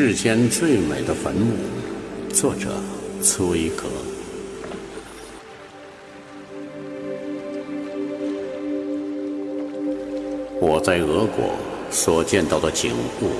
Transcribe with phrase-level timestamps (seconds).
[0.00, 1.54] 世间最美的坟墓，
[2.32, 2.68] 作者
[3.20, 3.88] 崔格。
[10.60, 11.50] 我在俄国
[11.90, 13.30] 所见到的景物，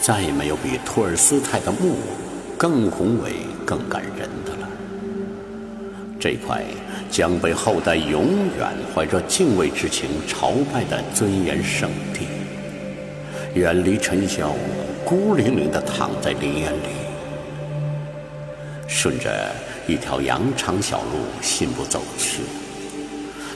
[0.00, 1.96] 再也没有比托尔斯泰的墓
[2.56, 3.32] 更宏伟、
[3.66, 4.68] 更感人的了。
[6.20, 6.62] 这块
[7.10, 12.28] 将被后代永远怀着敬畏之情朝拜的尊严圣地，
[13.54, 14.54] 远离尘嚣，
[15.10, 16.86] 孤零零地躺在林烟里，
[18.86, 19.50] 顺着
[19.88, 22.42] 一条羊肠小路信步走去，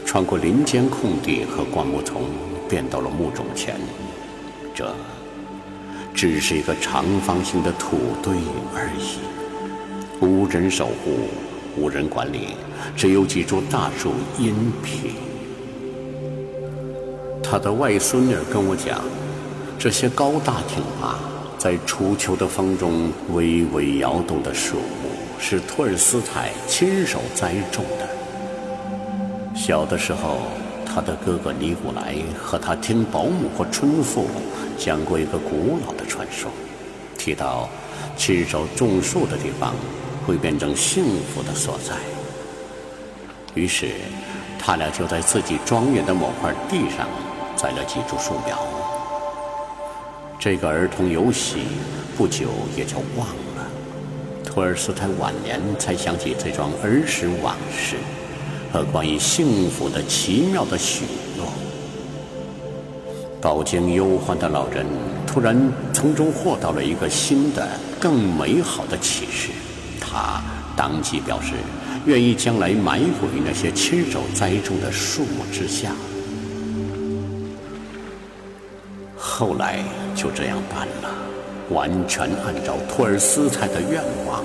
[0.04, 2.22] 穿过林间空地和灌木丛，
[2.68, 3.76] 便到了墓冢前。
[4.74, 4.92] 这
[6.12, 8.34] 只是一个长方形的土堆
[8.74, 9.18] 而已，
[10.20, 11.28] 无人守护。
[11.76, 12.56] 无人管理，
[12.96, 15.14] 只有几株大树荫庇。
[17.44, 19.00] 他的外孙女跟我讲，
[19.78, 21.18] 这些高大挺拔、
[21.64, 28.06] 在初秋的风中微微摇动的树木，是托尔斯泰亲手栽种的。
[29.56, 30.40] 小的时候，
[30.84, 34.26] 他的哥哥尼古莱和他听保姆或春妇
[34.76, 36.50] 讲过一个古老的传说，
[37.16, 37.66] 提到
[38.14, 39.72] 亲手种树的地方。
[40.26, 41.04] 会变成幸
[41.34, 41.94] 福的所在。
[43.54, 43.90] 于是，
[44.58, 47.06] 他俩就在自己庄园的某块地上
[47.56, 48.58] 栽了几株树苗。
[50.44, 51.60] 这个儿童游戏
[52.18, 53.66] 不久也就忘了。
[54.44, 57.96] 托尔斯泰晚年才想起这桩儿时往事
[58.70, 61.06] 和关于幸福的奇妙的许
[61.38, 61.50] 诺。
[63.40, 64.84] 饱经忧患的老人
[65.26, 65.56] 突然
[65.94, 67.66] 从中获到了一个新的、
[67.98, 69.48] 更美好的启示。
[69.98, 70.42] 他
[70.76, 71.54] 当即表示，
[72.04, 75.92] 愿意将来埋伏于那些亲手栽种的树木之下。
[79.36, 79.82] 后来
[80.14, 81.12] 就这样办了，
[81.70, 84.44] 完全按照托尔斯泰的愿望，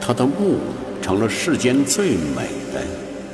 [0.00, 0.60] 他的墓
[1.02, 2.80] 成了世间最美的、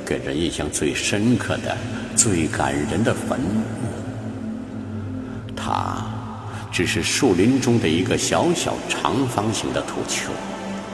[0.03, 1.77] 给人印象最深刻的、
[2.15, 3.61] 最感人的坟墓。
[5.55, 6.03] 它
[6.71, 10.31] 只是树林中的一个小小长方形的土丘。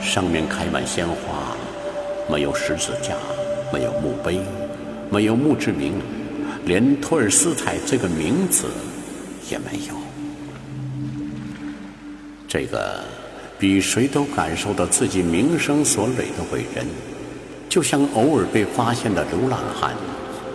[0.02, 1.56] 上面开满鲜花，
[2.30, 3.16] 没有十字架，
[3.72, 4.42] 没有墓碑，
[5.10, 5.94] 没有墓志铭，
[6.66, 8.66] 连托尔斯泰这个名字
[9.52, 9.94] 也没有。
[12.48, 13.02] 这个
[13.60, 16.88] 比谁都感受到自己名声所累的伟人，
[17.70, 19.94] 就像偶尔被发现的流浪汉、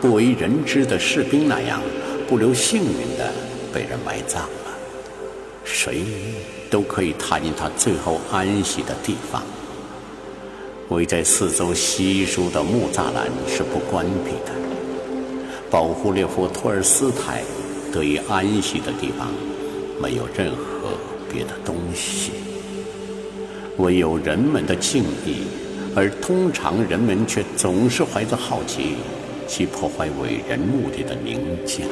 [0.01, 1.81] 不为人知的士兵那样，
[2.27, 3.33] 不留姓名的
[3.73, 4.49] 被人埋葬了。
[5.65, 6.03] 谁？
[6.69, 9.41] 都可以踏进他最后安息的地方。
[10.89, 14.53] 围在四周稀疏的木栅栏是不关闭的。
[15.71, 17.43] 保护列夫·托尔斯泰
[17.97, 19.29] 得以安息的地方，
[20.03, 20.91] 没有任何
[21.33, 22.33] 别的东西，
[23.79, 25.45] 唯有人们的敬意。
[25.95, 28.97] 而通常人们却总是怀着好奇，
[29.49, 31.87] 去破坏伟人墓地的宁静。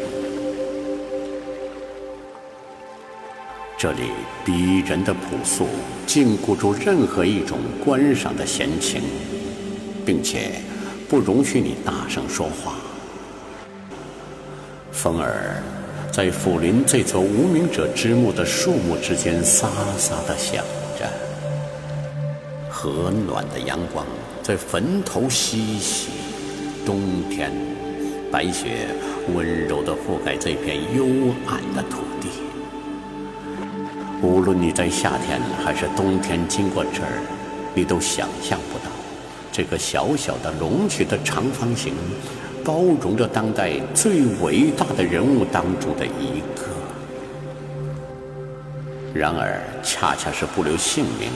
[3.78, 4.10] 这里
[4.44, 5.66] 逼人的朴素
[6.06, 9.00] 禁锢住任何一种观赏的闲情，
[10.04, 10.60] 并且
[11.08, 12.74] 不容许你大声说话。
[14.92, 15.62] 风儿
[16.14, 20.64] 在抚林这座无名者之墓的树木之间沙沙地响
[20.96, 21.10] 着，
[22.70, 24.06] 和暖的阳光
[24.40, 26.10] 在坟头嬉戏。
[26.86, 27.50] 冬天，
[28.30, 28.86] 白雪
[29.34, 31.04] 温柔地覆盖这片幽
[31.48, 32.28] 暗的土地。
[34.22, 37.22] 无论你在夏天还是冬天经过这儿，
[37.74, 38.92] 你都想象不到，
[39.50, 41.92] 这个小小的隆起的长方形，
[42.64, 46.62] 包容着当代最伟大的人物当中的一个。
[49.14, 51.30] 然而，恰恰是不留姓名，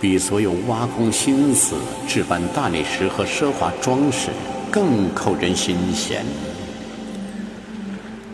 [0.00, 1.76] 比所有挖空心思
[2.08, 4.30] 置办大理石和奢华装饰
[4.70, 6.24] 更扣人心弦。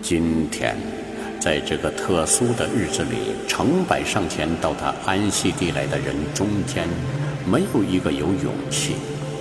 [0.00, 0.76] 今天。
[1.40, 6.86] 在这个特殊的日子里，成百上千到达安息地来的人中间，
[7.44, 8.94] 没有一个有勇气，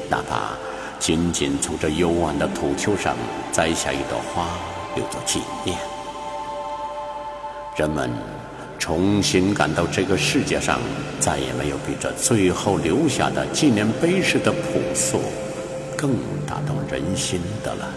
[0.09, 0.57] 哪怕
[1.01, 3.17] 仅仅从这幽暗的土丘上
[3.51, 4.47] 摘下一朵花，
[4.95, 5.75] 留作纪念。
[7.75, 8.07] 人们
[8.77, 10.79] 重新感到这个世界上
[11.19, 15.19] 再也没有比这最后留下的纪念碑式的朴素
[15.97, 16.11] 更
[16.45, 17.87] 打动人心的了。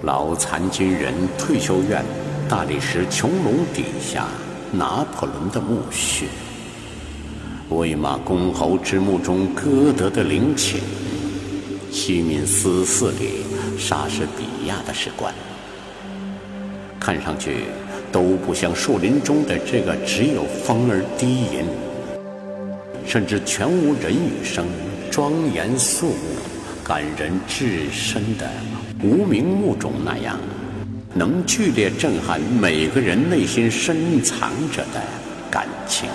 [0.00, 2.02] 老残军人退休院
[2.48, 4.24] 大理石穹隆底下，
[4.72, 6.28] 拿破仑的墓穴，
[7.72, 10.80] 魏玛公侯之墓中歌德的陵寝，
[11.90, 13.44] 西敏寺寺里
[13.78, 15.32] 莎士比亚的石棺，
[17.00, 17.64] 看上去
[18.10, 21.64] 都不像树林中的这个只有风儿低吟，
[23.06, 24.66] 甚至全无人语声、
[25.10, 26.14] 庄严肃穆、
[26.84, 28.48] 感人至深的
[29.02, 30.38] 无名木种那样，
[31.14, 35.00] 能剧烈震撼每个人内心深藏着的
[35.50, 36.08] 感情。